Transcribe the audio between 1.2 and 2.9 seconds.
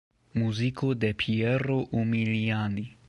Piero Umiliani.